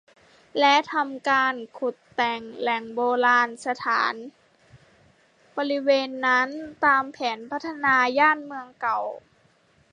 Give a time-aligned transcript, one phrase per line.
[0.59, 4.13] และทำการขุดแต่งแหล่งโบราณสถาน
[5.57, 6.49] บริเวณนั้น
[6.85, 8.99] ตามแผนพัฒนาย่านเมืองเก่า